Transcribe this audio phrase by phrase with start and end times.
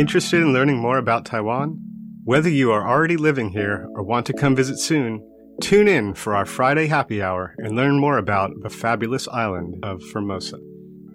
[0.00, 1.78] Interested in learning more about Taiwan?
[2.24, 5.20] Whether you are already living here or want to come visit soon,
[5.60, 10.02] tune in for our Friday happy hour and learn more about the fabulous island of
[10.12, 10.58] Formosa.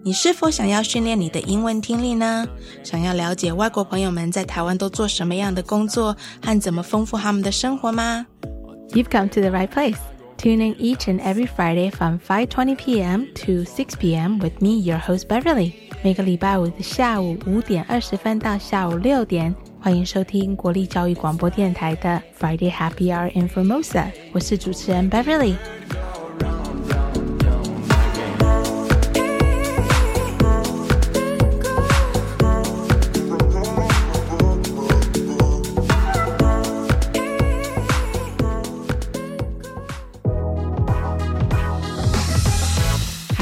[0.04, 2.48] 你是否想要训练你的英文听力呢？
[2.82, 8.26] 想要了解外国朋友们在台湾都做什么样的工作和怎么丰富他们的生活吗？
[8.94, 9.98] You've come to the right place.
[10.36, 13.26] Tune in each and every Friday from 5:20 p.m.
[13.34, 14.40] to 6 p.m.
[14.40, 15.72] with me, your host Beverly.
[16.02, 24.06] 每个礼拜五的下午五点二十分到下午六点，欢迎收听国立教育广播电台的 Friday Happy Hour in Formosa。
[24.32, 25.54] 我是主持人 Beverly。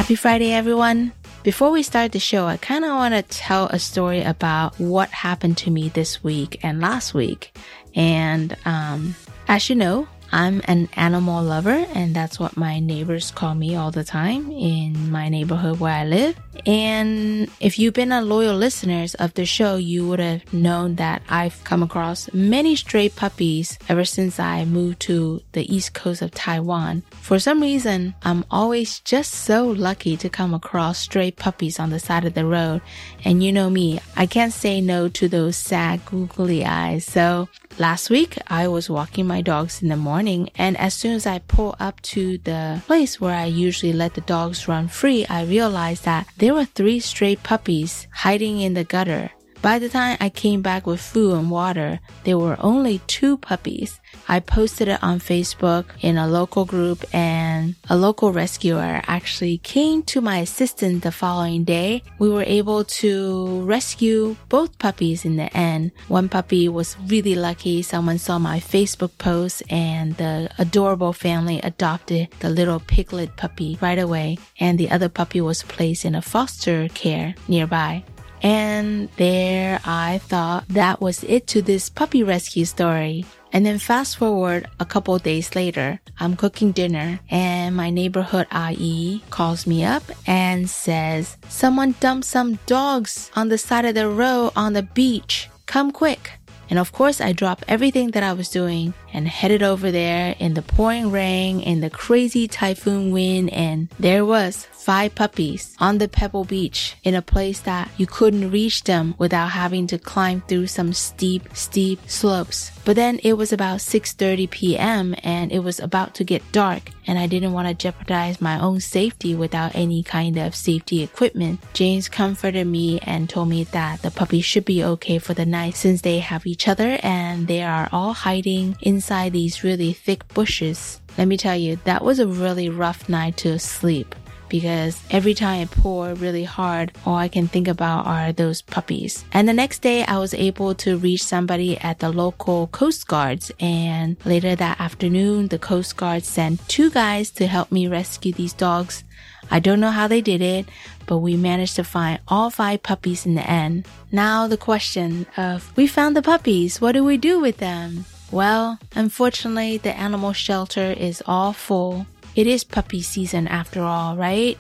[0.05, 1.13] Happy Friday, everyone.
[1.41, 5.09] Before we start the show, I kind of want to tell a story about what
[5.09, 7.57] happened to me this week and last week.
[7.95, 9.15] And um,
[9.47, 13.89] as you know, I'm an animal lover, and that's what my neighbors call me all
[13.89, 16.37] the time in my neighborhood where I live.
[16.65, 21.21] And if you've been a loyal listeners of the show, you would have known that
[21.29, 26.31] I've come across many stray puppies ever since I moved to the east coast of
[26.31, 27.03] Taiwan.
[27.11, 31.99] For some reason, I'm always just so lucky to come across stray puppies on the
[31.99, 32.81] side of the road.
[33.23, 37.05] And you know me, I can't say no to those sad googly eyes.
[37.05, 41.25] So last week, I was walking my dogs in the morning, and as soon as
[41.25, 45.43] I pull up to the place where I usually let the dogs run free, I
[45.43, 49.31] realized that there were three stray puppies hiding in the gutter.
[49.63, 53.99] By the time I came back with food and water, there were only two puppies.
[54.27, 60.03] I posted it on Facebook in a local group and a local rescuer actually came
[60.03, 62.03] to my assistance the following day.
[62.19, 65.91] We were able to rescue both puppies in the end.
[66.07, 67.81] One puppy was really lucky.
[67.81, 73.99] Someone saw my Facebook post and the adorable family adopted the little piglet puppy right
[73.99, 74.37] away.
[74.59, 78.03] And the other puppy was placed in a foster care nearby.
[78.41, 83.25] And there I thought that was it to this puppy rescue story.
[83.55, 89.23] And then fast forward a couple days later, I'm cooking dinner and my neighborhood IE
[89.29, 94.51] calls me up and says, someone dumped some dogs on the side of the road
[94.57, 95.47] on the beach.
[95.67, 96.31] Come quick.
[96.69, 100.53] And of course, I dropped everything that I was doing and headed over there in
[100.53, 103.51] the pouring rain and the crazy typhoon wind.
[103.53, 108.51] And there was five puppies on the pebble beach in a place that you couldn't
[108.51, 112.71] reach them without having to climb through some steep, steep slopes.
[112.83, 115.15] But then it was about 6:30 p.m.
[115.23, 118.79] and it was about to get dark and I didn't want to jeopardize my own
[118.79, 121.59] safety without any kind of safety equipment.
[121.73, 125.75] James comforted me and told me that the puppies should be okay for the night
[125.75, 131.01] since they have each other and they are all hiding inside these really thick bushes.
[131.17, 134.15] Let me tell you, that was a really rough night to sleep
[134.49, 139.25] because every time I pour really hard, all I can think about are those puppies.
[139.31, 143.51] And the next day, I was able to reach somebody at the local Coast Guards.
[143.59, 148.53] And later that afternoon, the Coast Guard sent two guys to help me rescue these
[148.53, 149.03] dogs.
[149.51, 150.65] I don't know how they did it,
[151.05, 153.85] but we managed to find all five puppies in the end.
[154.11, 158.05] Now the question of, we found the puppies, what do we do with them?
[158.31, 162.07] Well, unfortunately, the animal shelter is all full.
[162.35, 164.57] It is puppy season after all, right?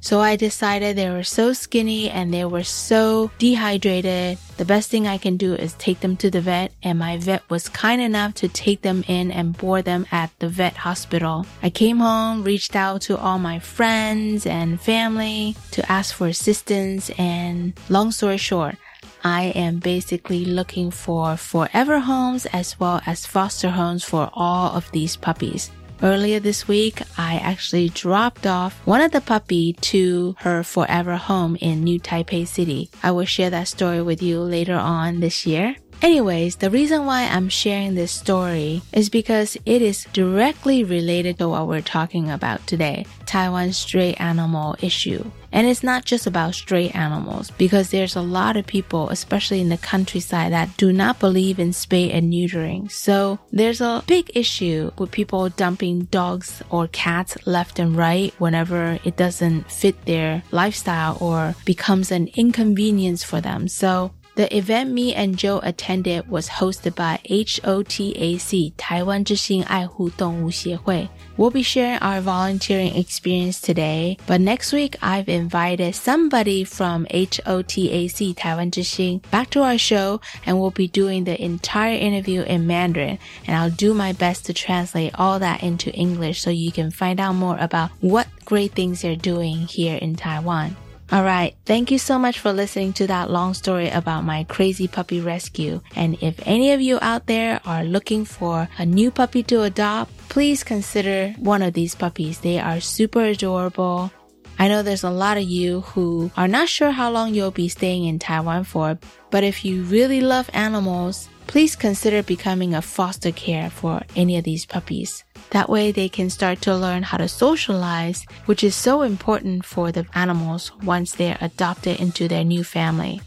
[0.00, 4.38] So I decided they were so skinny and they were so dehydrated.
[4.56, 7.42] The best thing I can do is take them to the vet and my vet
[7.50, 11.46] was kind enough to take them in and board them at the vet hospital.
[11.62, 17.10] I came home, reached out to all my friends and family to ask for assistance
[17.18, 18.76] and long story short,
[19.24, 24.90] I am basically looking for forever homes as well as foster homes for all of
[24.92, 25.72] these puppies.
[26.00, 31.56] Earlier this week, I actually dropped off one of the puppy to her forever home
[31.60, 32.88] in New Taipei City.
[33.02, 35.74] I will share that story with you later on this year.
[36.00, 41.48] Anyways, the reason why I'm sharing this story is because it is directly related to
[41.48, 45.28] what we're talking about today, Taiwan's stray animal issue.
[45.50, 49.70] And it's not just about stray animals because there's a lot of people, especially in
[49.70, 52.90] the countryside, that do not believe in spay and neutering.
[52.90, 58.98] So there's a big issue with people dumping dogs or cats left and right whenever
[59.04, 63.68] it doesn't fit their lifestyle or becomes an inconvenience for them.
[63.68, 71.08] So the event me and Jo attended was hosted by HOTAC, Taiwan 之心爱护动物协会.
[71.36, 78.36] We'll be sharing our volunteering experience today, but next week I've invited somebody from HOTAC,
[78.36, 83.18] Taiwan 之心 back to our show and we'll be doing the entire interview in Mandarin
[83.48, 87.18] and I'll do my best to translate all that into English so you can find
[87.18, 90.76] out more about what great things they're doing here in Taiwan.
[91.10, 91.56] All right.
[91.64, 95.80] Thank you so much for listening to that long story about my crazy puppy rescue.
[95.96, 100.14] And if any of you out there are looking for a new puppy to adopt,
[100.28, 102.40] please consider one of these puppies.
[102.40, 104.12] They are super adorable.
[104.58, 107.68] I know there's a lot of you who are not sure how long you'll be
[107.70, 108.98] staying in Taiwan for,
[109.30, 114.44] but if you really love animals, please consider becoming a foster care for any of
[114.44, 115.24] these puppies.
[115.50, 119.90] That way they can start to learn how to socialize, which is so important for
[119.90, 123.20] the animals once they're adopted into their new family.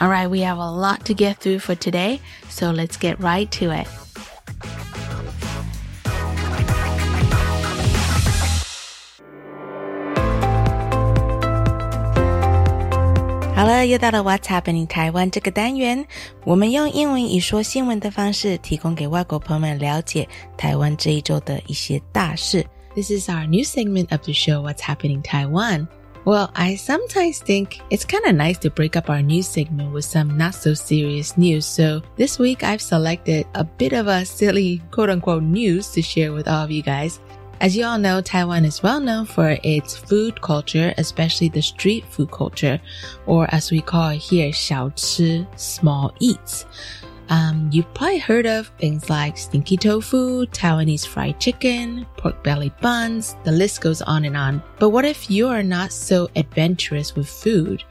[0.00, 3.70] Alright, we have a lot to get through for today, so let's get right to
[3.70, 3.88] it.
[13.55, 16.05] 好了，又到了 What's Happening 台湾这个单元，
[16.45, 22.63] 我们用英文以说新闻的方式，提供给外国朋友们了解台湾这一周的一些大事。
[22.93, 25.87] This is our new segment of the show, What's Happening Taiwan.
[26.23, 30.03] Well, I sometimes think it's kind of nice to break up our news segment with
[30.03, 31.65] some not so serious news.
[31.65, 36.33] So this week I've selected a bit of a silly quote unquote news to share
[36.33, 37.19] with all of you guys.
[37.62, 42.04] As you all know, Taiwan is well known for its food culture, especially the street
[42.10, 42.80] food culture,
[43.26, 46.66] or as we call it here, 小吃, small eats.
[47.28, 53.36] Um, you've probably heard of things like stinky tofu, Taiwanese fried chicken, pork belly buns,
[53.44, 54.60] the list goes on and on.
[54.80, 57.84] But what if you are not so adventurous with food?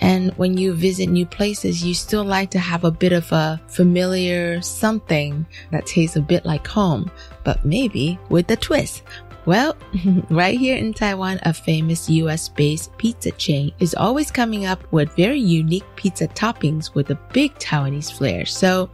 [0.00, 3.60] And when you visit new places, you still like to have a bit of a
[3.68, 7.10] familiar something that tastes a bit like home,
[7.47, 9.03] but maybe with a twist.
[9.45, 9.75] Well,
[10.29, 15.15] right here in Taiwan, a famous US based pizza chain is always coming up with
[15.17, 18.45] very unique pizza toppings with a big Taiwanese flair.
[18.45, 18.89] So,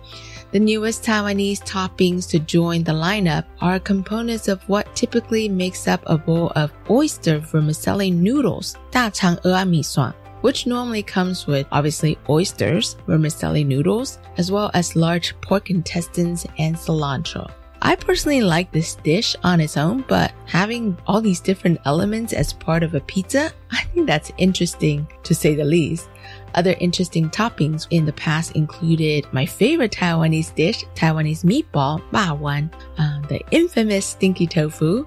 [0.52, 6.02] the newest Taiwanese toppings to join the lineup are components of what typically makes up
[6.08, 14.20] a bowl of oyster vermicelli noodles, 大肠鹅啊米蒜 which normally comes with obviously oysters, vermicelli noodles,
[14.38, 17.50] as well as large pork intestines and cilantro.
[17.87, 22.55] I personally like this dish on its own, but having all these different elements as
[22.55, 26.09] part of a pizza, I think that's interesting to say the least.
[26.55, 32.71] Other interesting toppings in the past included my favorite Taiwanese dish, Taiwanese meatball, ba wan,
[32.97, 35.07] uh, the infamous stinky tofu,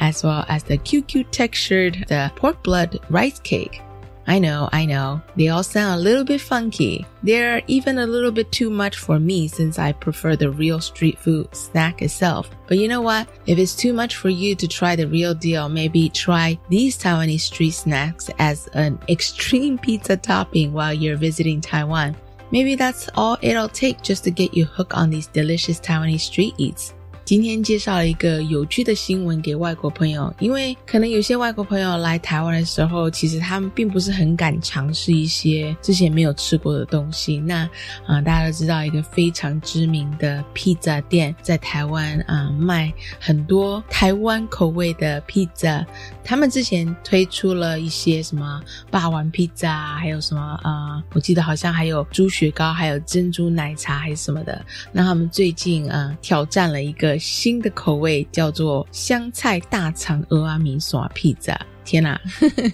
[0.00, 3.82] as well as the cute textured the pork blood rice cake.
[4.28, 5.20] I know, I know.
[5.36, 7.06] They all sound a little bit funky.
[7.22, 11.18] They're even a little bit too much for me since I prefer the real street
[11.18, 12.50] food snack itself.
[12.66, 13.28] But you know what?
[13.46, 17.40] If it's too much for you to try the real deal, maybe try these Taiwanese
[17.40, 22.16] street snacks as an extreme pizza topping while you're visiting Taiwan.
[22.50, 26.54] Maybe that's all it'll take just to get you hooked on these delicious Taiwanese street
[26.58, 26.94] eats.
[27.26, 37.38] 今天介绍一个有趣的新闻给外国朋友，因为可能有些外国朋友来台湾的时候，其实他们并不是很敢尝试一些之前没有吃过的东西。
[37.38, 37.68] 那
[38.06, 45.84] 啊，大家都知道一个非常知名的披萨店在台湾啊，卖很多台湾口味的披萨。
[46.22, 54.64] 他们之前推出了一些什么霸王披萨，还有什么啊，我记得好像还有猪血糕，还有珍珠奶茶还是什么的。
[54.92, 57.15] 那他们最近啊，挑战了一个。
[57.18, 62.20] 新的口味叫做香菜大肠阿米耍披萨，天哪，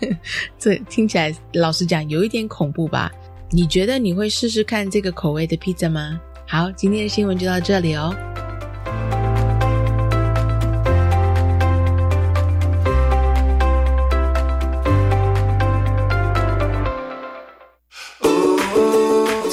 [0.59, 3.11] 这听起来老实讲有一点恐怖吧？
[3.51, 6.21] 你觉得你会试试看这个口味的披萨吗？
[6.49, 8.15] 好，今天的新闻就到这里哦。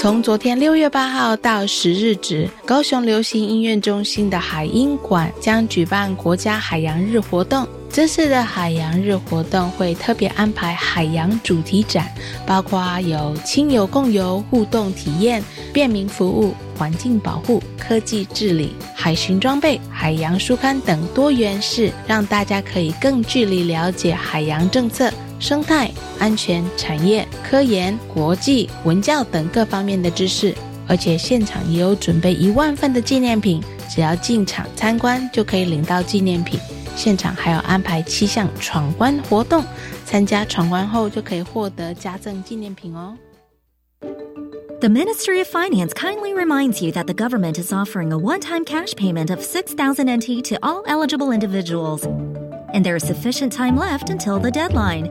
[0.09, 7.67] 从昨天六月八号到十日止，高雄流行音乐中心的海音馆将举办国家海洋日活动。
[7.91, 12.11] 这次的海洋日活动会特别安排海洋主题展，
[12.43, 25.13] 包括有亲友共游、互动体验、便民服务、环境保护、科技治理、海巡装备、海洋书刊等多元式，让大家可以更距离了解海洋政策。
[25.38, 30.54] 生态、安全、产业、科研、国际、文教等各方面的知识，
[30.86, 36.58] 而且现场也有准备一万份的纪念品，只要进场参观就可以领到纪念品。
[36.96, 39.64] 现场还有安排七项闯关活动，
[40.04, 43.16] 参加闯关后就可以获得加赠纪念品哦。
[44.80, 48.64] The Ministry of Finance kindly reminds you that the government is offering a one time
[48.64, 52.04] cash payment of 6,000 NT to all eligible individuals,
[52.72, 55.10] and there is sufficient time left until the deadline.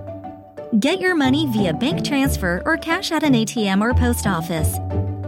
[0.80, 4.78] Get your money via bank transfer or cash at an ATM or post office.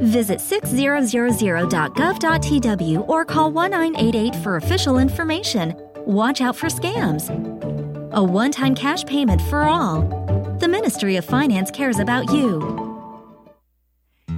[0.01, 5.73] Visit 6000.gov.tw or call 1988 for official information.
[6.05, 7.29] Watch out for scams.
[8.11, 10.03] A one time cash payment for all.
[10.59, 12.61] The Ministry of Finance cares about you.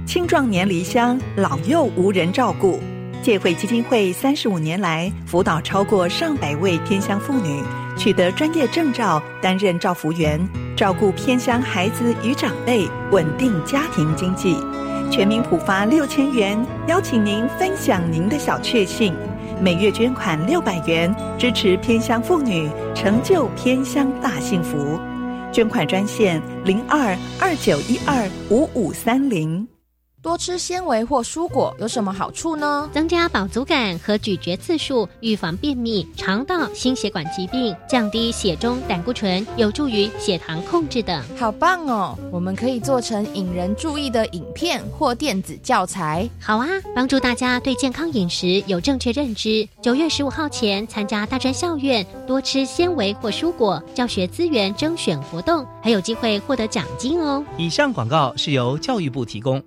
[0.06, 2.80] 青壮年离乡，老幼无人照顾。
[3.22, 7.62] 借会基金会三十五年来，辅导超过上百位偏乡妇女
[7.97, 10.39] 取得专业证照，担任照服员，
[10.75, 14.57] 照顾偏乡孩子与长辈，稳定家庭经济。
[15.11, 16.57] 全民普发六千元，
[16.87, 19.13] 邀请您分享您的小确幸。
[19.61, 24.99] 每月捐款六百元，支持偏乡妇女，成就偏乡大幸福。
[25.51, 29.72] 捐款专线零二二九一二五五三零。
[30.23, 32.89] 多吃纤维或蔬果有什么好处呢？
[32.93, 41.21] 增加饱足感和咀嚼次数，预防便秘、肠道、心血管疾病，降低血中胆固醇，有助于血糖控制等。
[41.37, 42.17] 好棒哦！
[42.31, 46.29] 我们可以做成引人注意的影片或电子教材。
[46.39, 49.67] 好啊，帮助大家对健康饮食有正确认知。
[49.81, 57.43] 九月十五号前参加大专校院多吃纤维或蔬果教学资源征选活动，还有机会获得奖金哦。
[57.57, 59.61] 以上广告是由教育部提供。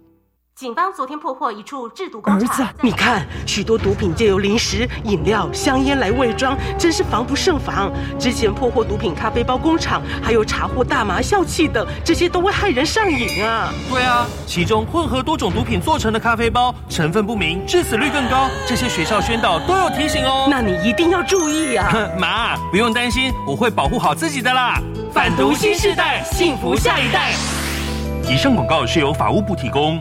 [0.59, 2.49] 警方昨天破获一处制毒工厂。
[2.49, 7.93] 儿子，你看，许多毒品借由零食、饮料、香烟来伪装，真是防不胜防。
[8.19, 13.71] 之前破获毒品咖啡包工厂，还有查获大麻、笑气等，这些都会害人上瘾啊。
[13.91, 18.49] 对啊，其中混合多种毒品做成的咖啡包，成分不明，致死率更高。
[18.67, 20.49] 这些学校宣导都有提醒哦。
[20.51, 21.93] 那你一定要注意啊。
[22.19, 24.81] 妈，不用担心，我会保护好自己的啦。
[25.13, 27.35] 反毒新时代，幸福下一代。
[28.27, 30.01] 以上广告是由法务部提供。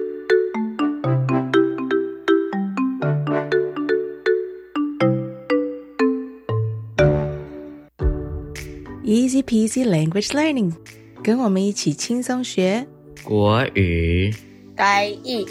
[9.10, 10.72] Easy peasy language learning，
[11.22, 12.86] 跟我们一起轻松学
[13.24, 14.34] 国语。
[14.76, 15.46] 第一，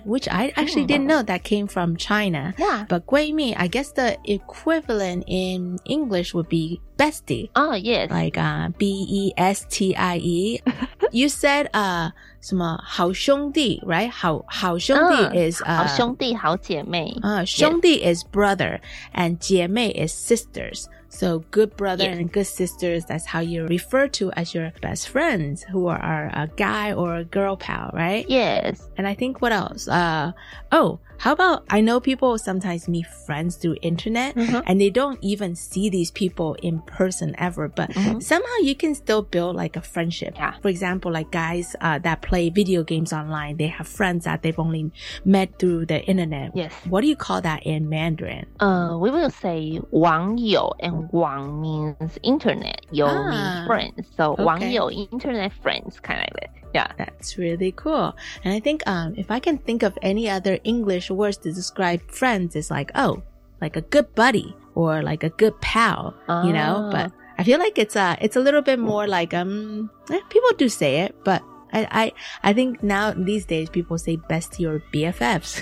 [0.06, 0.88] which I actually mm.
[0.88, 2.54] didn't know that came from China.
[2.58, 2.86] Yeah.
[2.90, 7.50] But 闺蜜, I guess the equivalent in English would be bestie.
[7.56, 8.12] Oh, yes.
[8.12, 10.62] Like uh, B E S T I E.
[11.12, 12.12] you said uh
[12.46, 14.10] 什么好兄弟，right？
[14.10, 17.16] 好好兄弟 is 好兄弟好姐妹。
[17.22, 18.80] 啊，兄弟 is brother
[19.14, 20.86] and 姐妹 is sisters.
[21.14, 22.18] So good brother yes.
[22.18, 26.48] and good sisters, that's how you refer to as your best friends who are a
[26.56, 28.26] guy or a girl pal, right?
[28.30, 28.88] Yes.
[28.98, 29.90] And I think what else?
[29.90, 30.32] Uh,
[30.72, 34.62] oh, how about I know people sometimes meet friends through internet mm-hmm.
[34.66, 38.20] and they don't even see these people in person ever, but mm-hmm.
[38.20, 40.34] somehow you can still build like a friendship.
[40.36, 40.58] Yeah.
[40.64, 44.58] For example, like guys uh, that play video games online, they have friends that they've
[44.58, 44.92] only
[45.24, 46.56] met through the internet.
[46.56, 46.74] Yes.
[46.90, 48.48] What do you call that in Mandarin?
[48.60, 52.82] Uh, we will say 网友 and 网 means internet.
[52.90, 54.08] 友 ah, means friends.
[54.18, 54.44] So okay.
[54.44, 56.62] 网友 internet friends kind of like that.
[56.75, 56.91] Yeah.
[56.99, 58.17] That's really cool.
[58.45, 62.11] And I think um, if I can think of any other English words to describe
[62.11, 63.23] friends, it's like, oh,
[63.61, 66.89] like a good buddy or like a good pal, you know?
[66.93, 67.35] But ah.
[67.39, 70.69] I feel like it's a, it's a little bit more like, um, eh, people do
[70.69, 71.43] say it, but
[71.73, 72.13] I, I,
[72.51, 75.61] I think now these days people say bestie or BFFs.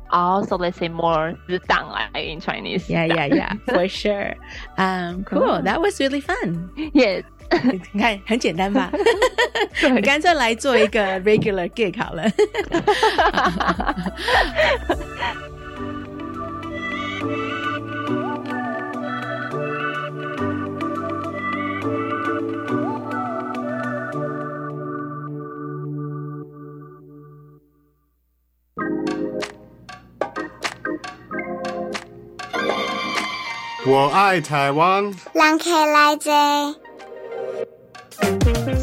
[0.10, 2.88] also, let's say more in Chinese.
[2.88, 4.34] Yeah, yeah, yeah, for sure.
[4.76, 5.62] Um, cool.
[5.62, 6.70] That was really fun.
[6.94, 7.24] Yes.
[7.92, 8.90] 你看很简单吧？
[9.94, 12.24] 我干脆来做一个 regular gig 好了。
[33.84, 35.02] 我爱台湾。
[35.34, 36.32] 人客来坐。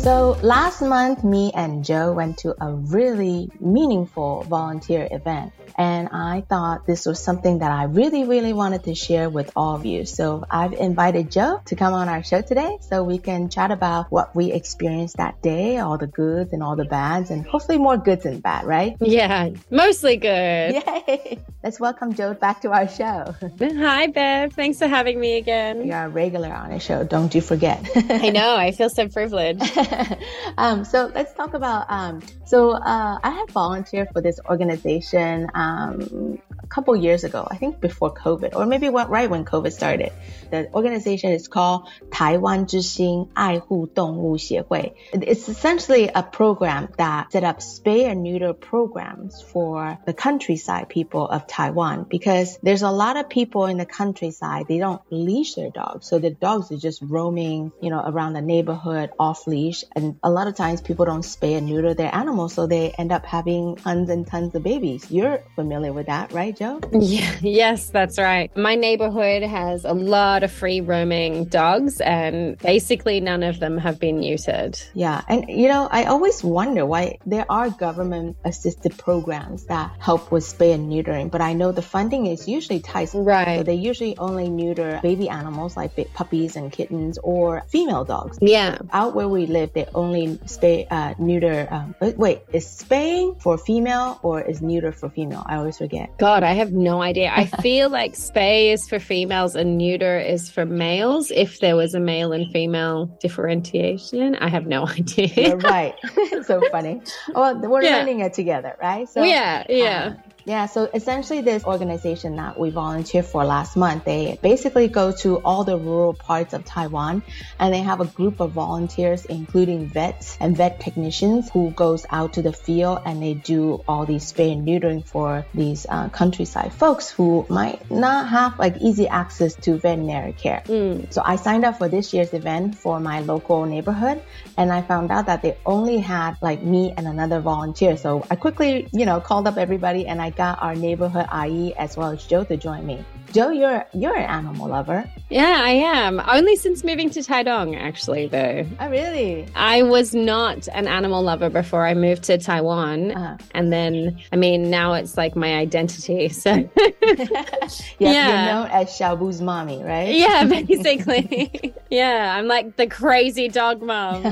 [0.04, 5.52] So last month, me and Jo went to a really meaningful volunteer event.
[5.78, 9.76] And I thought this was something that I really, really wanted to share with all
[9.76, 10.06] of you.
[10.06, 14.12] So I've invited Jo to come on our show today so we can chat about
[14.12, 17.98] what we experienced that day, all the goods and all the bads, and hopefully more
[17.98, 18.98] goods than bad, right?
[19.00, 20.76] Yeah, mostly good.
[20.76, 21.40] Yay!
[21.64, 23.36] Let's welcome Jo back to our show.
[23.62, 24.54] Hi, Bev.
[24.54, 25.86] Thanks for having me again.
[25.86, 27.04] You're a regular on the show.
[27.04, 27.86] Don't you forget.
[28.10, 28.56] I know.
[28.56, 29.62] I feel so privileged.
[30.58, 31.86] um, so let's talk about.
[31.90, 35.48] Um, so uh, I have volunteered for this organization.
[35.54, 40.12] Um, couple years ago, I think before COVID, or maybe right when COVID started.
[40.52, 44.96] The organization is called Taiwan 之心爱护动物协会.
[45.12, 51.28] It's essentially a program that set up spay and neuter programs for the countryside people
[51.28, 55.70] of Taiwan because there's a lot of people in the countryside, they don't leash their
[55.70, 56.08] dogs.
[56.08, 59.84] So the dogs are just roaming, you know, around the neighborhood off leash.
[59.96, 63.12] And a lot of times people don't spay and neuter their animals, so they end
[63.12, 65.10] up having tons and tons of babies.
[65.10, 66.59] You're familiar with that, right?
[67.00, 68.56] Yeah, yes, that's right.
[68.58, 74.00] My neighborhood has a lot of free roaming dogs, and basically none of them have
[74.00, 74.76] been neutered.
[74.94, 80.32] Yeah, and you know, I always wonder why there are government assisted programs that help
[80.32, 83.10] with spay and neutering, but I know the funding is usually tight.
[83.14, 83.60] Right.
[83.60, 88.38] So they usually only neuter baby animals like puppies and kittens or female dogs.
[88.42, 88.80] Yeah.
[88.92, 91.68] Out where we live, they only spay, uh, neuter.
[91.72, 95.44] Um, wait, is spaying for female or is neuter for female?
[95.46, 96.18] I always forget.
[96.18, 97.32] God, I have no idea.
[97.36, 101.32] I feel like spay is for females and neuter is for males.
[101.32, 105.50] If there was a male and female differentiation, I have no idea.
[105.50, 105.96] You're right.
[106.44, 107.02] so funny.
[107.34, 107.98] Well, we're yeah.
[107.98, 109.08] learning it together, right?
[109.08, 110.16] So yeah, yeah.
[110.18, 115.12] Uh, yeah, so essentially, this organization that we volunteered for last month, they basically go
[115.18, 117.22] to all the rural parts of Taiwan
[117.60, 122.34] and they have a group of volunteers, including vets and vet technicians who goes out
[122.34, 126.74] to the field and they do all these spay and neutering for these uh, countryside
[126.74, 130.64] folks who might not have like easy access to veterinary care.
[130.66, 131.14] Mm.
[131.14, 134.24] So I signed up for this year's event for my local neighborhood
[134.58, 137.98] and I found out that they only had like me and another volunteer.
[137.98, 141.98] So I quickly, you know, called up everybody and I got our neighborhood IE as
[141.98, 143.04] well as Jo to join me.
[143.32, 145.10] Jo, you're you're an animal lover.
[145.30, 146.20] Yeah, I am.
[146.28, 148.66] Only since moving to Taidong, actually, though.
[148.80, 149.48] Oh, really?
[149.56, 153.38] I was not an animal lover before I moved to Taiwan, uh-huh.
[153.54, 156.30] and then I mean now it's like my identity.
[156.40, 156.66] So yeah,
[158.00, 160.16] yeah, you're known as Xiaobu's mommy, right?
[160.16, 161.74] Yeah, basically.
[161.90, 164.24] yeah, I'm like the crazy dog mom.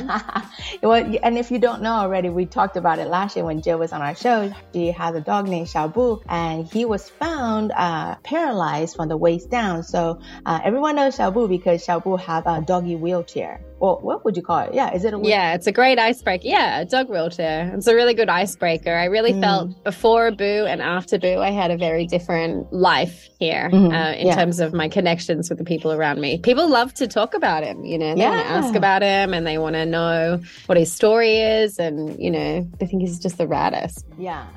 [0.81, 3.77] well, and if you don't know already, we talked about it last year when Jo
[3.77, 4.53] was on our show.
[4.73, 9.49] She has a dog named Xiaobu, and he was found uh, paralyzed from the waist
[9.49, 9.83] down.
[9.83, 13.61] So uh, everyone knows Xiaobu because Xiaobu have a doggy wheelchair.
[13.79, 14.73] Well, what would you call it?
[14.73, 15.39] Yeah, is it a wheelchair?
[15.39, 16.47] Yeah, it's a great icebreaker.
[16.47, 17.71] Yeah, a dog wheelchair.
[17.75, 18.93] It's a really good icebreaker.
[18.93, 19.41] I really mm.
[19.41, 23.93] felt before Boo and after Boo, I had a very different life here mm-hmm.
[23.93, 24.35] uh, in yeah.
[24.35, 26.39] terms of my connections with the people around me.
[26.39, 28.29] People love to talk about him, you know, they yeah.
[28.29, 31.77] want to ask about him and they want to know what his story is.
[31.77, 34.03] And, you know, they think he's just the raddest.
[34.17, 34.47] Yeah.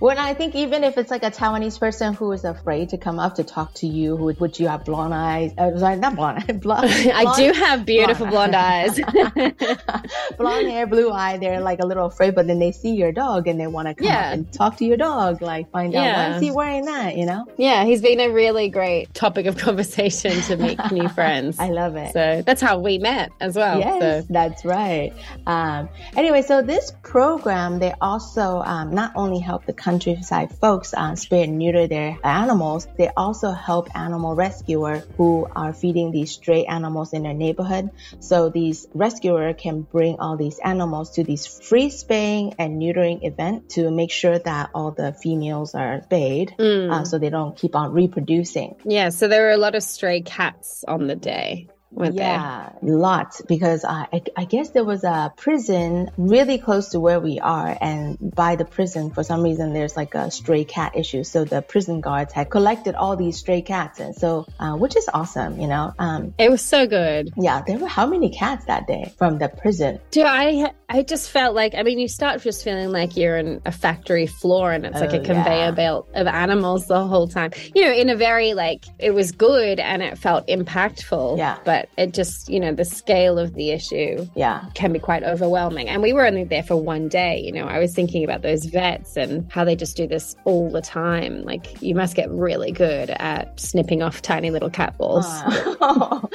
[0.00, 3.18] Well, I think even if it's like a Taiwanese person who is afraid to come
[3.18, 5.52] up to talk to you, who would you have blonde eyes?
[5.58, 6.46] Uh, not blonde.
[6.60, 9.00] blonde, blonde I do have beautiful blonde, blonde eyes.
[10.38, 11.38] blonde hair, blue eye.
[11.38, 13.94] They're like a little afraid, but then they see your dog and they want to
[13.94, 14.28] come yeah.
[14.28, 16.30] up and talk to your dog, like find out yeah.
[16.30, 17.46] why is he wearing that, you know?
[17.56, 21.58] Yeah, he's been a really great topic of conversation to make new friends.
[21.58, 22.12] I love it.
[22.12, 23.78] So that's how we met as well.
[23.78, 24.32] Yes, so.
[24.32, 25.12] that's right.
[25.46, 31.12] Um, anyway, so this program, they also um, not only help the countryside folks uh,
[31.12, 36.64] spay and neuter their animals, they also help animal rescuers who are feeding these stray
[36.64, 37.90] animals in their neighborhood.
[38.20, 43.70] So these rescuer can bring all these animals to these free spaying and neutering event
[43.70, 46.92] to make sure that all the females are spayed mm.
[46.92, 48.74] uh, so they don't keep on reproducing.
[48.84, 51.68] Yeah, so there were a lot of stray cats on the day.
[51.96, 52.94] Yeah, there?
[52.94, 57.40] lots because uh, I, I guess there was a prison really close to where we
[57.40, 61.24] are, and by the prison, for some reason, there's like a stray cat issue.
[61.24, 65.08] So the prison guards had collected all these stray cats, and so uh, which is
[65.12, 65.94] awesome, you know.
[65.98, 67.30] Um, it was so good.
[67.36, 70.00] Yeah, there were how many cats that day from the prison?
[70.10, 73.62] Dude, I I just felt like I mean, you start just feeling like you're in
[73.64, 75.70] a factory floor, and it's oh, like a oh, conveyor yeah.
[75.70, 77.52] belt of animals the whole time.
[77.74, 81.38] You know, in a very like it was good and it felt impactful.
[81.38, 84.64] Yeah, but it just, you know, the scale of the issue yeah.
[84.74, 85.88] can be quite overwhelming.
[85.88, 87.40] And we were only there for one day.
[87.40, 90.70] You know, I was thinking about those vets and how they just do this all
[90.70, 91.42] the time.
[91.42, 95.26] Like, you must get really good at snipping off tiny little cat balls.
[95.80, 96.28] Oh.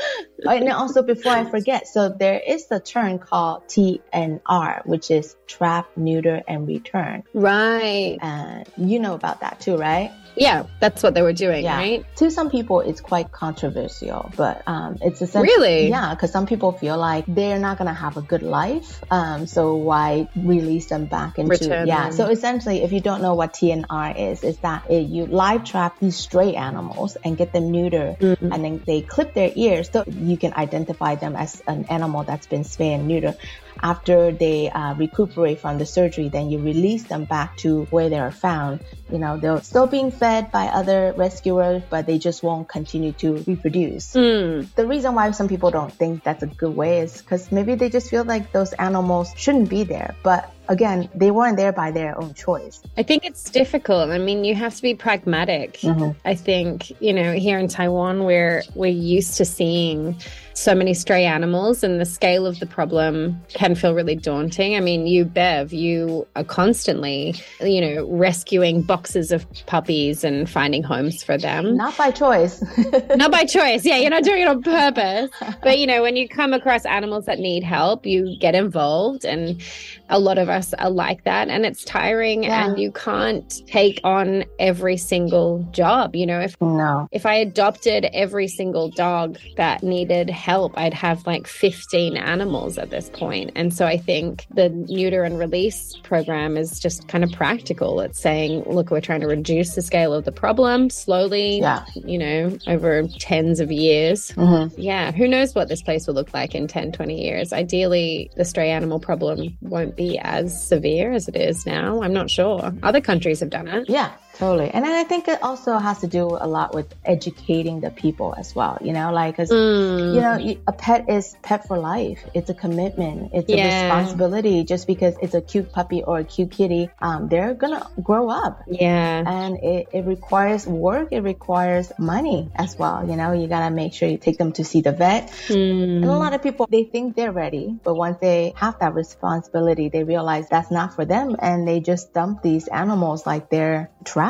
[0.46, 5.88] and also, before I forget, so there is a term called TNR, which is trap,
[5.96, 7.24] neuter, and return.
[7.34, 8.18] Right.
[8.22, 10.12] And you know about that too, right?
[10.36, 11.78] Yeah, that's what they were doing, yeah.
[11.78, 12.16] right?
[12.18, 16.72] To some people, it's quite controversial, but um, it's essentially really yeah, because some people
[16.72, 21.38] feel like they're not gonna have a good life, um, so why release them back
[21.38, 22.04] into Return yeah?
[22.04, 22.14] Them.
[22.14, 26.00] So essentially, if you don't know what TNR is, is that it, you live trap
[26.00, 28.52] these stray animals and get them neuter, mm-hmm.
[28.52, 32.48] and then they clip their ears, so you can identify them as an animal that's
[32.48, 33.38] been spayed and neutered
[33.84, 38.18] after they uh, recuperate from the surgery, then you release them back to where they
[38.18, 38.80] are found.
[39.12, 43.44] You know, they're still being fed by other rescuers, but they just won't continue to
[43.46, 44.14] reproduce.
[44.14, 44.74] Mm.
[44.76, 47.90] The reason why some people don't think that's a good way is because maybe they
[47.90, 50.16] just feel like those animals shouldn't be there.
[50.24, 52.82] But again, they weren't there by their own choice.
[52.98, 54.10] I think it's difficult.
[54.10, 55.80] I mean, you have to be pragmatic.
[55.80, 56.18] Mm-hmm.
[56.24, 60.16] I think, you know, here in Taiwan, we're, we're used to seeing
[60.54, 64.76] so many stray animals and the scale of the problem can feel really daunting.
[64.76, 70.84] I mean, you, Bev, you are constantly, you know, rescuing boxes of puppies and finding
[70.84, 71.76] homes for them.
[71.76, 72.64] Not by choice.
[73.16, 73.86] not by choice.
[73.86, 75.30] Yeah, you're not doing it on purpose.
[75.62, 79.26] But, you know, when you come across animals that need help, you get involved.
[79.26, 79.62] And
[80.10, 82.68] a lot of us are like that and it's tiring yeah.
[82.68, 88.06] and you can't take on every single job you know if no if i adopted
[88.14, 93.74] every single dog that needed help i'd have like 15 animals at this point and
[93.74, 98.64] so i think the neuter and release program is just kind of practical it's saying
[98.66, 101.86] look we're trying to reduce the scale of the problem slowly yeah.
[101.96, 104.74] you know over tens of years mm-hmm.
[104.80, 108.46] yeah who knows what this place will look like in 10 20 years ideally the
[108.46, 112.02] stray animal problem won't be as severe as it is now.
[112.02, 112.74] I'm not sure.
[112.84, 113.90] Other countries have done it.
[113.90, 114.12] Yeah.
[114.38, 114.70] Totally.
[114.70, 118.34] And then I think it also has to do a lot with educating the people
[118.36, 120.16] as well, you know, like, cause, mm.
[120.16, 122.24] you know, a pet is pet for life.
[122.34, 123.32] It's a commitment.
[123.34, 123.66] It's yeah.
[123.66, 126.90] a responsibility just because it's a cute puppy or a cute kitty.
[127.00, 128.64] Um, they're going to grow up.
[128.68, 129.24] Yeah.
[129.26, 131.10] And it, it requires work.
[131.12, 133.08] It requires money as well.
[133.08, 135.30] You know, you got to make sure you take them to see the vet.
[135.48, 135.98] Mm.
[135.98, 139.90] And a lot of people, they think they're ready, but once they have that responsibility,
[139.90, 141.36] they realize that's not for them.
[141.38, 144.23] And they just dump these animals like they're trash,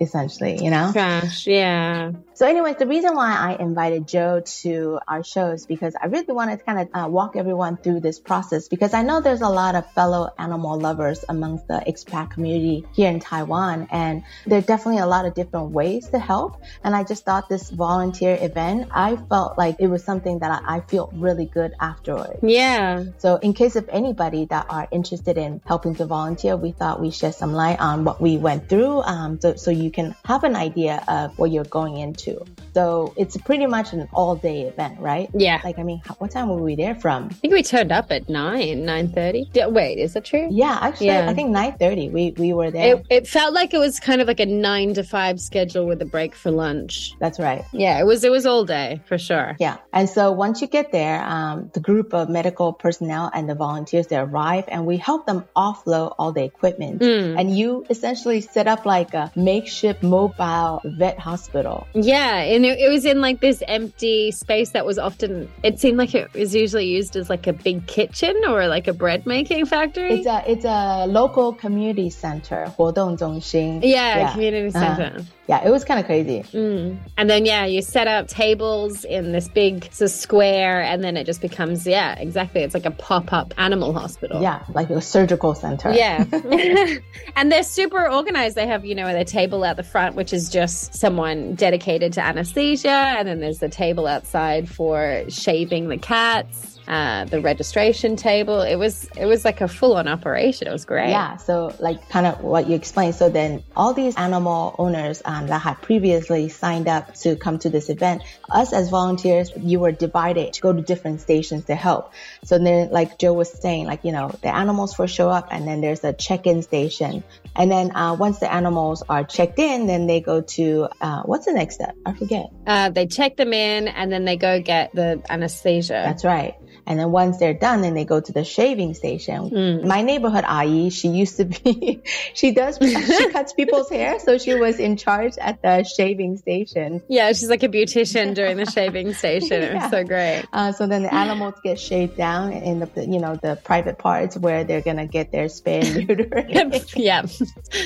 [0.00, 0.92] essentially, you know?
[0.92, 2.12] Trash, yeah.
[2.34, 6.32] So, anyways, the reason why I invited Jo to our show is because I really
[6.32, 9.48] wanted to kind of uh, walk everyone through this process because I know there's a
[9.48, 14.62] lot of fellow animal lovers amongst the expat community here in Taiwan, and there are
[14.62, 16.62] definitely a lot of different ways to help.
[16.82, 20.76] And I just thought this volunteer event, I felt like it was something that I,
[20.76, 22.38] I feel really good afterwards.
[22.42, 23.04] Yeah.
[23.18, 27.10] So, in case of anybody that are interested in helping to volunteer, we thought we
[27.10, 30.56] shed some light on what we went through, um, so, so you can have an
[30.56, 32.44] idea of what you're going into.
[32.74, 35.28] So it's pretty much an all day event, right?
[35.34, 35.60] Yeah.
[35.64, 37.28] Like, I mean, what time were we there from?
[37.30, 39.72] I think we turned up at 9, 9.30.
[39.72, 40.48] Wait, is that true?
[40.50, 41.28] Yeah, actually, yeah.
[41.28, 42.96] I think 9.30 we, we were there.
[42.96, 46.02] It, it, felt like it was kind of like a 9 to 5 schedule with
[46.02, 47.12] a break for lunch.
[47.18, 47.64] That's right.
[47.72, 49.56] Yeah, it was, it was all day for sure.
[49.58, 49.78] Yeah.
[49.92, 54.06] And so once you get there, um, the group of medical personnel and the volunteers,
[54.08, 57.00] they arrive and we help them offload all the equipment.
[57.00, 57.38] Mm.
[57.38, 61.87] And you essentially set up like a makeshift mobile vet hospital.
[61.93, 62.15] Yeah.
[62.15, 65.49] Yeah, and it, it, was in like this empty space that was often.
[65.63, 68.93] It seemed like it was usually used as like a big kitchen or like a
[68.93, 70.13] bread making factory.
[70.13, 73.81] It's a it's a local community center, 活动中心.
[73.83, 74.31] Yeah, yeah.
[74.31, 74.95] community uh-huh.
[74.95, 75.19] center.
[75.19, 76.43] Uh, yeah, it was kind of crazy.
[76.53, 76.97] Mm.
[77.17, 81.41] And then yeah, you set up tables in this big square, and then it just
[81.41, 82.61] becomes yeah, exactly.
[82.61, 84.41] It's like a pop up animal hospital.
[84.41, 85.91] Yeah, like a surgical center.
[85.91, 86.25] Yeah,
[87.35, 88.55] and they're super organized.
[88.55, 92.24] They have you know their table at the front, which is just someone dedicated to
[92.24, 98.62] anesthesia, and then there's the table outside for shaving the cats uh, the registration table.
[98.62, 100.66] It was it was like a full on operation.
[100.66, 101.10] It was great.
[101.10, 101.36] Yeah.
[101.36, 103.14] So like kind of what you explained.
[103.14, 107.70] So then all these animal owners um, that had previously signed up to come to
[107.70, 112.12] this event, us as volunteers, you were divided to go to different stations to help.
[112.42, 115.68] So then, like Jo was saying, like you know, the animals first show up, and
[115.68, 117.22] then there's a check-in station,
[117.54, 121.46] and then uh, once the animals are checked in, then they go to uh, what's
[121.46, 121.94] the next step?
[122.04, 122.46] I forget.
[122.66, 126.02] Uh, they check them in, and then they go get the anesthesia.
[126.04, 126.56] That's right.
[126.86, 129.50] And then once they're done, then they go to the shaving station.
[129.50, 129.84] Mm.
[129.86, 132.02] My neighborhood Ai, she used to be,
[132.34, 134.18] she does, she cuts people's hair.
[134.18, 137.02] So she was in charge at the shaving station.
[137.08, 139.62] Yeah, she's like a beautician during the shaving station.
[139.62, 139.68] yeah.
[139.68, 140.44] It was so great.
[140.52, 144.36] Uh, so then the animals get shaved down in the, you know, the private parts
[144.36, 146.86] where they're going to get their spay and neuter.
[146.96, 147.26] yeah.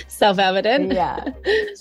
[0.08, 0.92] Self-evident.
[0.92, 1.24] Yeah.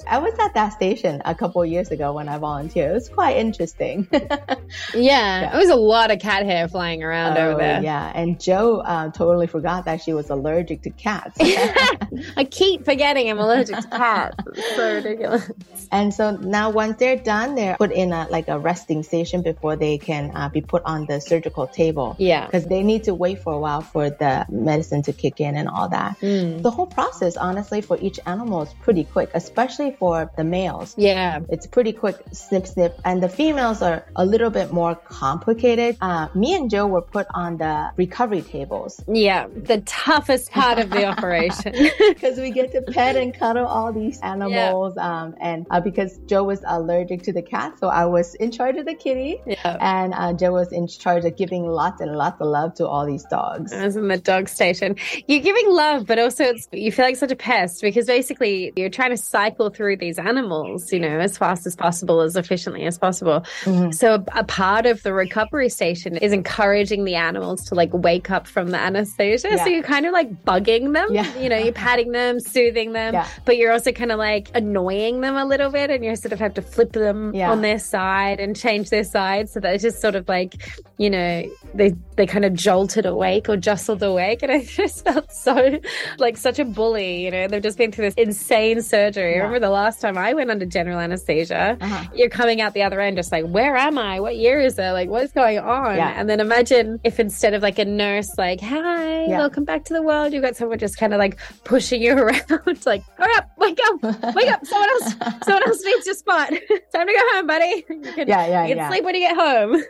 [0.08, 2.92] I was at that station a couple years ago when I volunteered.
[2.92, 4.08] It was quite interesting.
[4.12, 4.58] yeah,
[4.94, 5.56] yeah.
[5.56, 7.82] It was a lot of cat hair flying around oh, over there.
[7.82, 11.38] Yeah, and Jo uh, totally forgot that she was allergic to cats.
[12.38, 14.36] I keep forgetting I'm allergic to cats.
[14.54, 15.50] It's so ridiculous.
[15.92, 19.76] And so now, once they're done, they're put in a like a resting station before
[19.76, 22.16] they can uh, be put on the surgical table.
[22.20, 25.56] Yeah, because they need to wait for a while for the medicine to kick in
[25.56, 26.20] and all that.
[26.20, 26.62] Mm.
[26.62, 30.96] The whole process, honestly, for each animal is pretty quick, especially for the males.
[30.98, 35.98] Yeah, it's pretty quick snip snip, and the females are a little bit more complicated.
[36.02, 39.04] Uh, me and Jo were put on the recovery tables.
[39.08, 41.74] Yeah, the toughest part of the operation.
[42.14, 44.94] Because we get to pet and cuddle all these animals.
[44.96, 45.22] Yeah.
[45.22, 48.78] Um, and uh, because Jo was allergic to the cat, so I was in charge
[48.78, 49.42] of the kitty.
[49.46, 49.78] Yeah.
[49.80, 53.06] And uh, Jo was in charge of giving lots and lots of love to all
[53.06, 53.74] these dogs.
[53.74, 54.96] I was in the dog station.
[55.28, 58.90] You're giving love, but also it's, you feel like such a pest because basically you're
[58.90, 62.98] trying to cycle through these animals, you know, as fast as possible, as efficiently as
[62.98, 63.42] possible.
[63.64, 63.92] Mm-hmm.
[63.92, 67.90] So a, a part of the recovery station is encouraging encouraging the animals to like
[67.94, 69.50] wake up from the anesthesia.
[69.52, 69.64] Yeah.
[69.64, 71.14] So you're kind of like bugging them.
[71.14, 71.38] Yeah.
[71.38, 73.28] You know, you're patting them, soothing them, yeah.
[73.46, 76.40] but you're also kind of like annoying them a little bit and you sort of
[76.40, 80.02] have to flip them on their side and change their side so that it's just
[80.02, 80.56] sort of like,
[80.98, 84.44] you know, they they kind of jolted awake or jostled awake.
[84.44, 85.80] And I just felt so
[86.18, 89.36] like such a bully, you know, they've just been through this insane surgery.
[89.36, 92.10] Remember the last time I went under general anesthesia, uh-huh.
[92.16, 94.20] you're coming out the other end just like, where am I?
[94.20, 94.92] What year is it?
[94.92, 95.98] Like, what's going on?
[96.24, 99.38] And then imagine imagine if instead of like a nurse, like, hi, yeah.
[99.38, 102.86] welcome back to the world, you got someone just kind of like pushing you around,
[102.86, 106.50] like, hurry up, wake up, wake up, someone else, someone else needs your spot.
[106.94, 107.86] Time to go home, buddy.
[108.04, 108.90] You can, yeah, yeah, you can yeah.
[108.90, 109.82] sleep when you get home.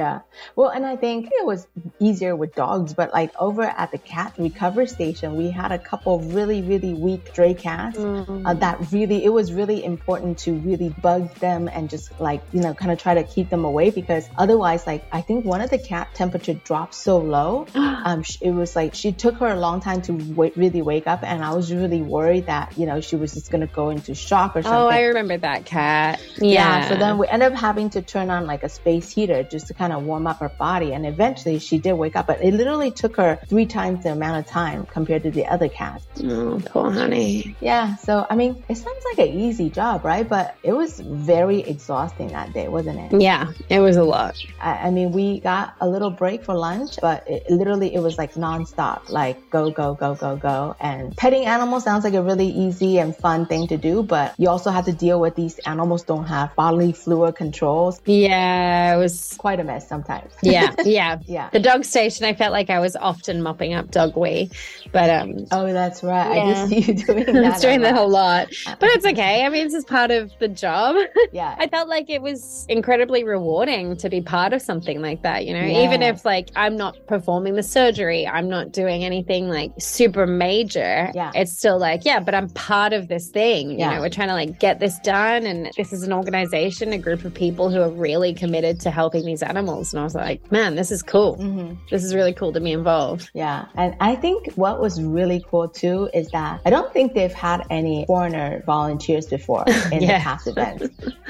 [0.00, 0.20] Yeah.
[0.56, 1.66] Well, and I think it was
[1.98, 6.20] easier with dogs, but like over at the cat recovery station, we had a couple
[6.20, 8.42] really, really weak stray cats mm.
[8.46, 12.62] uh, that really, it was really important to really bug them and just like, you
[12.62, 15.68] know, kind of try to keep them away because otherwise, like, I think one of
[15.68, 17.66] the cat temperature dropped so low.
[17.74, 20.14] um, it was like she took her a long time to
[20.56, 21.22] really wake up.
[21.22, 24.14] And I was really worried that, you know, she was just going to go into
[24.14, 24.80] shock or something.
[24.80, 26.22] Oh, I remember that cat.
[26.38, 26.52] Yeah.
[26.52, 26.88] yeah.
[26.88, 29.74] So then we ended up having to turn on like a space heater just to
[29.74, 30.92] kind of warm up her body.
[30.92, 34.44] And eventually she did wake up, but it literally took her three times the amount
[34.44, 36.04] of time compared to the other cats.
[36.22, 37.56] Oh, poor honey.
[37.60, 37.96] Yeah.
[37.96, 40.28] So, I mean, it sounds like an easy job, right?
[40.28, 43.20] But it was very exhausting that day, wasn't it?
[43.20, 44.36] Yeah, it was a lot.
[44.60, 48.18] I, I mean, we got a little break for lunch, but it, literally it was
[48.18, 50.76] like nonstop, like go, go, go, go, go.
[50.80, 54.48] And petting animals sounds like a really easy and fun thing to do, but you
[54.48, 58.00] also have to deal with these animals don't have bodily fluid controls.
[58.04, 61.50] Yeah, it was quite a mess sometimes yeah, yeah, yeah.
[61.52, 64.50] The dog station, I felt like I was often mopping up dog wee,
[64.92, 65.46] but um.
[65.50, 66.36] Oh, that's right.
[66.36, 66.42] Yeah.
[66.42, 67.36] I just see you doing that.
[67.44, 69.44] I was doing that a lot, but it's okay.
[69.44, 70.96] I mean, this is part of the job.
[71.32, 71.54] Yeah.
[71.58, 75.46] I felt like it was incredibly rewarding to be part of something like that.
[75.46, 75.84] You know, yeah.
[75.84, 81.10] even if like I'm not performing the surgery, I'm not doing anything like super major.
[81.14, 81.30] Yeah.
[81.34, 83.70] It's still like yeah, but I'm part of this thing.
[83.70, 83.94] You yeah.
[83.94, 87.24] know, we're trying to like get this done, and this is an organization, a group
[87.24, 89.59] of people who are really committed to helping these animals.
[89.68, 91.36] And I was like, man, this is cool.
[91.36, 91.74] Mm-hmm.
[91.90, 93.30] This is really cool to be involved.
[93.34, 93.66] Yeah.
[93.74, 97.62] And I think what was really cool too is that I don't think they've had
[97.70, 100.18] any foreigner volunteers before in yeah.
[100.18, 100.88] the past events.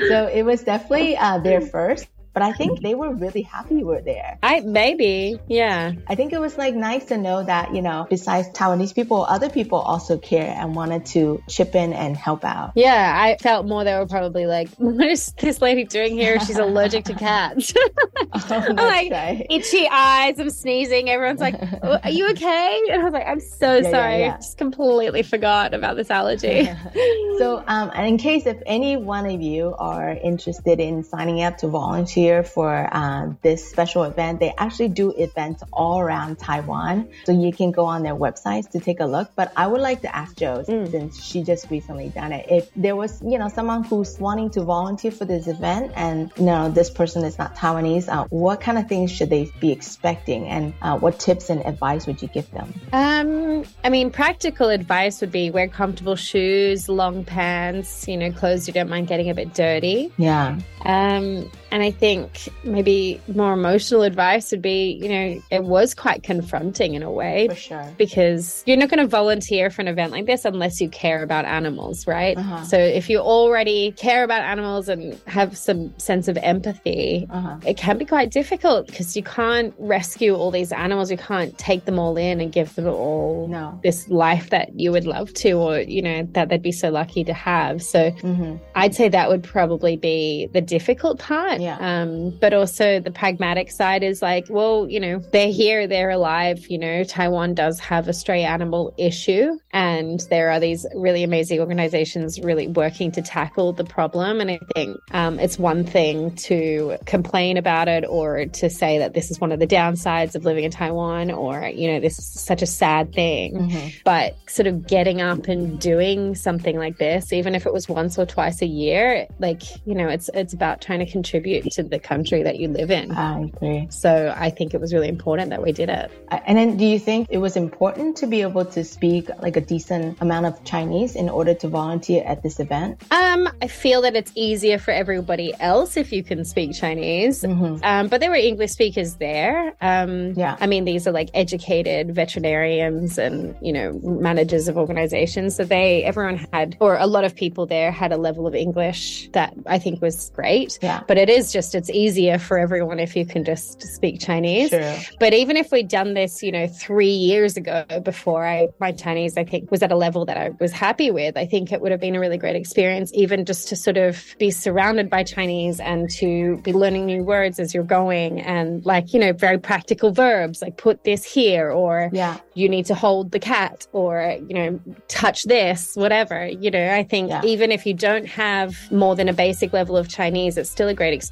[0.08, 2.06] so it was definitely uh, their first.
[2.32, 4.38] But I think they were really happy you were there.
[4.42, 5.92] I maybe, yeah.
[6.06, 9.50] I think it was like nice to know that, you know, besides Taiwanese people, other
[9.50, 12.72] people also care and wanted to chip in and help out.
[12.76, 16.38] Yeah, I felt more they were probably like, what is this lady doing here?
[16.40, 17.74] She's allergic to cats.
[18.32, 19.46] oh, like right.
[19.50, 21.10] itchy eyes, I'm sneezing.
[21.10, 22.80] Everyone's like, oh, are you okay?
[22.90, 24.18] And I was like, I'm so Yeah, yeah, sorry.
[24.20, 24.36] yeah.
[24.36, 26.66] Just completely forgot about this allergy.
[27.38, 31.58] so, um, and in case if any one of you are interested in signing up
[31.58, 34.40] to volunteer for uh, this special event.
[34.40, 37.08] They actually do events all around Taiwan.
[37.24, 39.30] So you can go on their websites to take a look.
[39.34, 40.90] But I would like to ask Jo, mm.
[40.90, 44.62] since she just recently done it, if there was, you know, someone who's wanting to
[44.62, 48.78] volunteer for this event and, you know, this person is not Taiwanese, uh, what kind
[48.78, 52.50] of things should they be expecting and uh, what tips and advice would you give
[52.50, 52.72] them?
[52.92, 58.66] Um, I mean, practical advice would be wear comfortable shoes, long pants, you know, clothes
[58.66, 60.12] you don't mind getting a bit dirty.
[60.16, 60.58] Yeah.
[60.84, 66.22] Um, and I think maybe more emotional advice would be, you know, it was quite
[66.22, 67.48] confronting in a way.
[67.48, 67.94] For sure.
[67.96, 71.44] Because you're not going to volunteer for an event like this unless you care about
[71.44, 72.36] animals, right?
[72.36, 72.64] Uh-huh.
[72.64, 77.58] So if you already care about animals and have some sense of empathy, uh-huh.
[77.66, 81.10] it can be quite difficult because you can't rescue all these animals.
[81.10, 83.78] You can't take them all in and give them all no.
[83.82, 87.24] this life that you would love to, or, you know, that they'd be so lucky
[87.24, 87.82] to have.
[87.82, 88.56] So mm-hmm.
[88.74, 91.59] I'd say that would probably be the difficult part.
[91.60, 91.76] Yeah.
[91.78, 96.66] Um, but also the pragmatic side is like, well, you know, they're here, they're alive.
[96.68, 101.60] You know, Taiwan does have a stray animal issue, and there are these really amazing
[101.60, 104.40] organizations really working to tackle the problem.
[104.40, 109.14] And I think um, it's one thing to complain about it or to say that
[109.14, 112.26] this is one of the downsides of living in Taiwan, or you know, this is
[112.40, 113.54] such a sad thing.
[113.54, 113.88] Mm-hmm.
[114.04, 118.18] But sort of getting up and doing something like this, even if it was once
[118.18, 121.98] or twice a year, like you know, it's it's about trying to contribute to the
[121.98, 123.12] country that you live in.
[123.12, 123.88] I agree.
[123.90, 126.10] So I think it was really important that we did it.
[126.30, 129.60] And then do you think it was important to be able to speak like a
[129.60, 133.02] decent amount of Chinese in order to volunteer at this event?
[133.10, 137.42] Um, I feel that it's easier for everybody else if you can speak Chinese.
[137.42, 137.82] Mm-hmm.
[137.82, 139.74] Um, but there were English speakers there.
[139.80, 140.56] Um, yeah.
[140.60, 145.56] I mean, these are like educated veterinarians and, you know, managers of organizations.
[145.56, 149.28] So they, everyone had, or a lot of people there had a level of English
[149.32, 150.78] that I think was great.
[150.82, 151.02] Yeah.
[151.06, 154.70] But it is just, it's easier for everyone if you can just speak Chinese.
[154.70, 154.96] Sure.
[155.18, 159.36] But even if we'd done this, you know, three years ago before I, my Chinese,
[159.36, 161.92] I think was at a level that I was happy with, I think it would
[161.92, 165.80] have been a really great experience, even just to sort of be surrounded by Chinese
[165.80, 170.10] and to be learning new words as you're going and like, you know, very practical
[170.10, 172.38] verbs like put this here or yeah.
[172.54, 176.46] you need to hold the cat or, you know, touch this, whatever.
[176.46, 177.42] You know, I think yeah.
[177.44, 180.94] even if you don't have more than a basic level of Chinese, it's still a
[180.94, 181.29] great experience.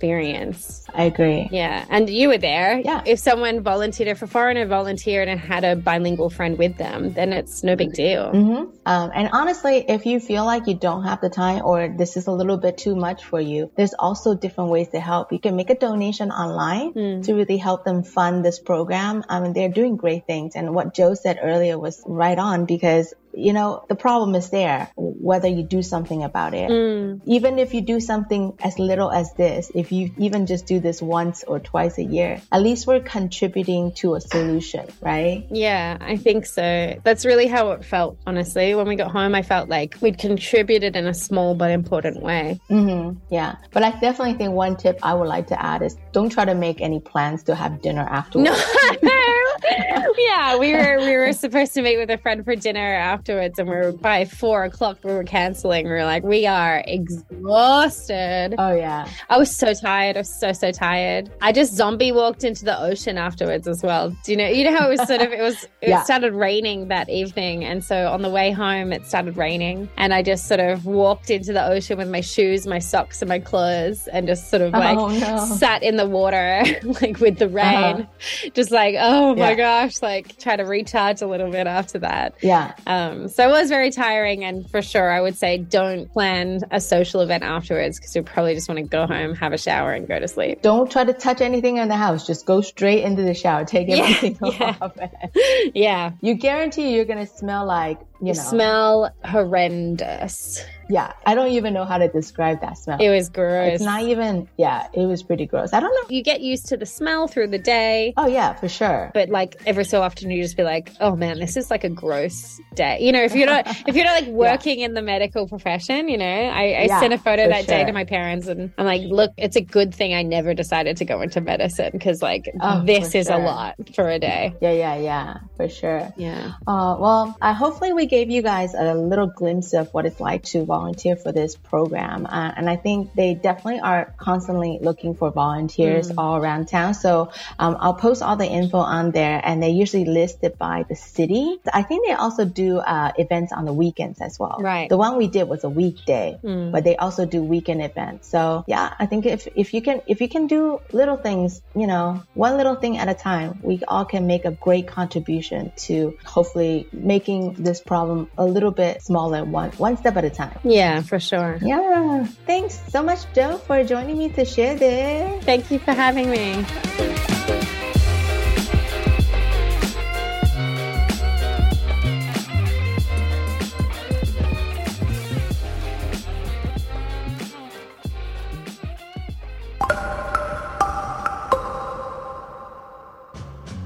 [0.94, 1.48] I agree.
[1.50, 1.84] Yeah.
[1.90, 2.80] And you were there.
[2.80, 3.02] Yeah.
[3.04, 7.32] If someone volunteered, if a foreigner volunteered and had a bilingual friend with them, then
[7.32, 8.32] it's no big deal.
[8.32, 8.70] Mm-hmm.
[8.88, 12.26] Um, and honestly, if you feel like you don't have the time or this is
[12.26, 15.30] a little bit too much for you, there's also different ways to help.
[15.30, 17.24] You can make a donation online mm.
[17.24, 19.24] to really help them fund this program.
[19.28, 20.56] I mean, they're doing great things.
[20.56, 24.90] And what Jo said earlier was right on because you know, the problem is there,
[24.96, 26.70] whether you do something about it.
[26.70, 27.20] Mm.
[27.26, 31.00] Even if you do something as little as this, if you even just do this
[31.00, 35.46] once or twice a year, at least we're contributing to a solution, right?
[35.50, 36.98] Yeah, I think so.
[37.04, 38.74] That's really how it felt, honestly.
[38.78, 42.60] When we got home, I felt like we'd contributed in a small but important way.
[42.70, 43.18] Mm-hmm.
[43.28, 43.56] Yeah.
[43.72, 46.54] But I definitely think one tip I would like to add is don't try to
[46.54, 48.50] make any plans to have dinner afterwards.
[48.50, 48.98] No.
[50.18, 53.68] yeah, we were we were supposed to meet with a friend for dinner afterwards, and
[53.68, 54.98] we were by four o'clock.
[55.02, 55.86] We were canceling.
[55.86, 58.54] We were like, we are exhausted.
[58.58, 60.16] Oh yeah, I was so tired.
[60.16, 61.30] I was so so tired.
[61.40, 64.10] I just zombie walked into the ocean afterwards as well.
[64.24, 64.46] Do you know?
[64.46, 66.02] You know how it was sort of it was it yeah.
[66.04, 70.22] started raining that evening, and so on the way home it started raining, and I
[70.22, 74.06] just sort of walked into the ocean with my shoes, my socks, and my clothes,
[74.08, 75.44] and just sort of like oh, no.
[75.56, 76.62] sat in the water
[77.00, 78.50] like with the rain, uh-huh.
[78.54, 79.86] just like oh my yeah.
[79.86, 82.34] gosh, like try to recharge a little bit after that.
[82.40, 82.74] Yeah.
[82.86, 84.44] Um, so it was very tiring.
[84.44, 88.54] And for sure, I would say don't plan a social event afterwards because you'll probably
[88.54, 90.62] just want to go home, have a shower, and go to sleep.
[90.62, 92.26] Don't try to touch anything in the house.
[92.26, 93.64] Just go straight into the shower.
[93.64, 94.92] Take everything yeah, off.
[94.96, 95.30] Yeah.
[95.74, 96.12] yeah.
[96.20, 98.32] You guarantee you're going to smell like, you, know.
[98.32, 100.64] smell horrendous.
[100.90, 102.98] Yeah, I don't even know how to describe that smell.
[102.98, 103.74] It was gross.
[103.74, 105.74] It's not even, yeah, it was pretty gross.
[105.74, 106.08] I don't know.
[106.08, 108.14] You get used to the smell through the day.
[108.16, 109.10] Oh, yeah, for sure.
[109.12, 111.90] But like every so often you just be like, oh man, this is like a
[111.90, 112.98] gross day.
[113.00, 114.86] You know, if you're not, if you're not like working yeah.
[114.86, 117.76] in the medical profession, you know, I, I yeah, sent a photo that sure.
[117.76, 120.96] day to my parents and I'm like, look, it's a good thing I never decided
[120.98, 123.36] to go into medicine because like oh, this is sure.
[123.36, 124.54] a lot for a day.
[124.62, 126.12] Yeah, yeah, yeah, for sure.
[126.16, 126.52] Yeah.
[126.66, 130.42] Uh, well, I hopefully we gave you guys a little glimpse of what it's like
[130.44, 132.26] to volunteer for this program.
[132.26, 136.14] Uh, and I think they definitely are constantly looking for volunteers mm.
[136.18, 136.94] all around town.
[136.94, 140.84] So um, I'll post all the info on there and they usually list it by
[140.88, 141.58] the city.
[141.72, 144.58] I think they also do uh, events on the weekends as well.
[144.60, 144.88] Right.
[144.88, 146.72] The one we did was a weekday, mm.
[146.72, 148.28] but they also do weekend events.
[148.28, 151.86] So yeah, I think if, if you can, if you can do little things, you
[151.86, 156.16] know, one little thing at a time, we all can make a great contribution to
[156.24, 160.58] hopefully making this problem a little bit smaller one, one step at a time.
[160.62, 161.58] Yeah, for sure.
[161.60, 162.24] Yeah.
[162.46, 165.44] Thanks so much, Jo, for joining me to share this.
[165.44, 166.64] Thank you for having me.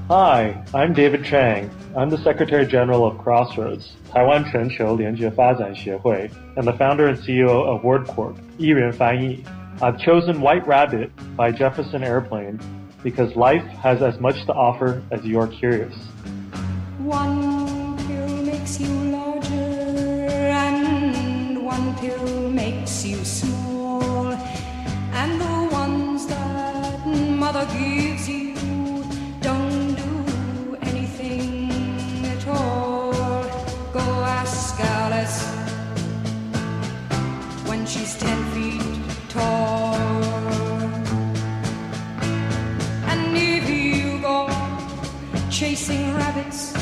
[0.08, 1.70] Hi, I'm David Chang.
[1.96, 8.34] I'm the Secretary General of Crossroads, Taiwan 全球联结发展协会, and the founder and CEO of WordCorp,
[8.58, 9.44] Yiren Fanyi.
[9.80, 12.58] I've chosen White Rabbit by Jefferson Airplane
[13.02, 15.94] because life has as much to offer as you're curious.
[16.98, 24.32] One pill makes you larger, and one pill makes you small,
[25.12, 28.01] and the ones that mother gives
[45.63, 46.72] Chasing rabbits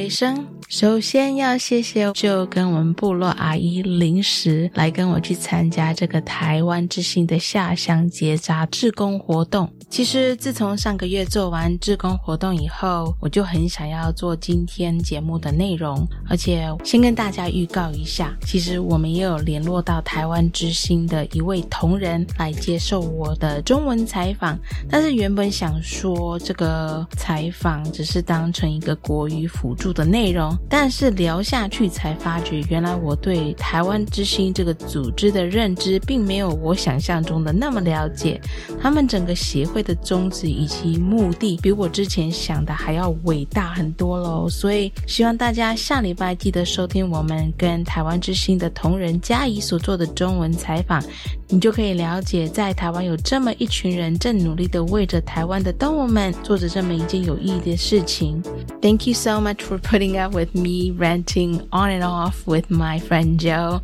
[0.00, 9.70] 尾声，首先要谢谢就跟我们部落阿姨临时来跟我去参加这个台湾之星的下乡结扎志工活动。
[9.90, 24.56] 其实自从上个月做完志工活动以后，我就很想要做今天节目的内容，而且先跟大家预告一下，其实我们也有联络到台湾之星的一位同仁来接受我的中文采访，
[24.88, 38.40] 但是原本想说这个采访只是当成一个国语辅助的内容，但是聊下去才发觉，原来我对台湾之星这个组织的认知并没有我想象中的那么了解，
[38.80, 39.79] 他们整个协会。
[39.82, 51.02] 的宗旨以及目的比我之前想的还要伟大很多喽，所以希望大家下礼拜记得收听我们跟台湾之星的同仁嘉怡所做的中文采访，
[51.48, 58.42] 你就可以了解在台湾有这么一群人正努力的为着台湾的动物们做着这么一件有意义的事情。
[58.80, 63.38] Thank you so much for putting up with me ranting on and off with my friend
[63.38, 63.80] Joe.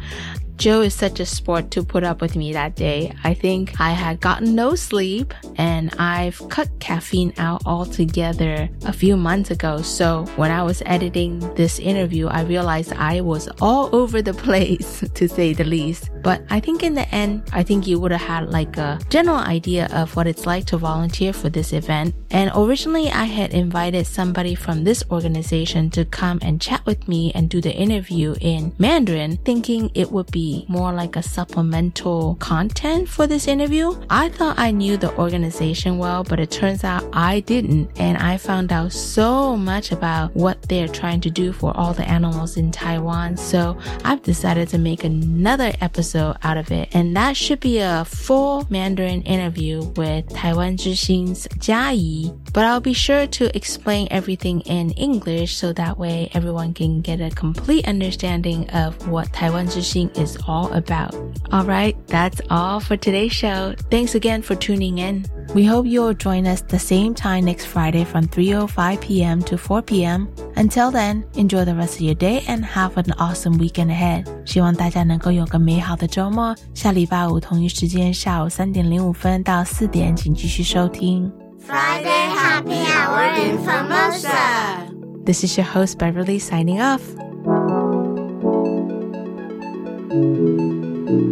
[0.57, 3.13] Jo is such a sport to put up with me that day.
[3.25, 9.17] I think I had gotten no sleep and I've cut caffeine out altogether a few
[9.17, 9.83] months ago.
[9.83, 15.05] So when I was editing this interview, I realized I was all over the place
[15.13, 16.11] to say the least.
[16.23, 19.39] But I think in the end, I think you would have had like a general
[19.39, 22.15] idea of what it's like to volunteer for this event.
[22.31, 27.31] And originally I had invited somebody from this organization to come and chat with me
[27.35, 33.09] and do the interview in Mandarin, thinking it would be more like a supplemental content
[33.09, 33.95] for this interview.
[34.11, 37.91] I thought I knew the organization well, but it turns out I didn't.
[37.99, 42.09] And I found out so much about what they're trying to do for all the
[42.09, 43.37] animals in Taiwan.
[43.37, 46.89] So I've decided to make another episode out of it.
[46.93, 52.33] And that should be a full Mandarin interview with Taiwan Zhixin's Jia Yi.
[52.53, 57.21] But I'll be sure to explain everything in English so that way everyone can get
[57.21, 61.16] a complete understanding of what Taiwan Zhixin is all about.
[61.52, 63.74] Alright, that's all for today's show.
[63.90, 65.26] Thanks again for tuning in.
[65.54, 69.42] We hope you'll join us the same time next Friday from 3.05 p.m.
[69.44, 70.30] to 4 p.m.
[70.56, 74.26] Until then, enjoy the rest of your day and have an awesome weekend ahead.
[74.46, 76.56] 希望大家能够有个美好的周末。
[76.74, 81.30] 下礼拜五同一时间下午三点零五分到四点，请继续收听
[81.68, 84.90] Friday Happy Hour in Formosa.
[85.26, 87.02] This is your host Beverly signing off.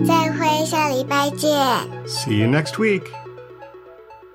[0.05, 1.49] 再会，下礼拜见。
[2.07, 3.03] See you next week.